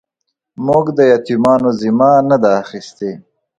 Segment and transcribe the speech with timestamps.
[0.65, 3.11] موږ د يتيمانو ذمه نه ده اخيستې.